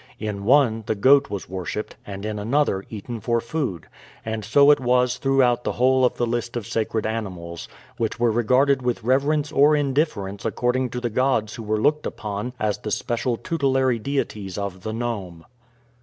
[0.17, 3.85] In one the goat was worshiped, and in another eaten for food;
[4.25, 8.31] and so it was throughout the whole of the list of sacred animals, which were
[8.31, 12.89] regarded with reverence or indifference according to the gods who were looked upon as the
[12.89, 15.45] special tutelary deities of the nome.